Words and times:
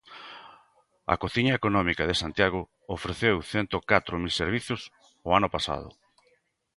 A 1.13 1.15
Cociña 1.23 1.57
Económica 1.59 2.03
de 2.09 2.19
Santiago 2.21 2.61
ofreceu 2.95 3.35
cento 3.53 3.77
catro 3.91 4.13
mil 4.23 4.33
servizos 4.41 4.81
o 5.27 5.29
ano 5.39 5.49
pasado. 5.55 5.89